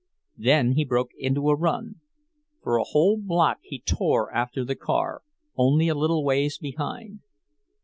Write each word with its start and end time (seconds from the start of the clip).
Then 0.39 0.71
he 0.71 0.83
broke 0.83 1.11
into 1.15 1.49
a 1.51 1.55
run. 1.55 2.01
For 2.63 2.77
a 2.77 2.83
whole 2.83 3.19
block 3.21 3.59
he 3.61 3.77
tore 3.79 4.33
after 4.33 4.65
the 4.65 4.75
car, 4.75 5.21
only 5.55 5.89
a 5.89 5.93
little 5.93 6.23
ways 6.25 6.57
behind. 6.57 7.19